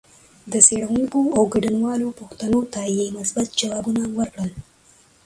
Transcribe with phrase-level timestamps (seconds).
[0.51, 4.51] د څېړونکو او ګډونوالو پوښتنو ته یې مثبت ځوابونه ورکړل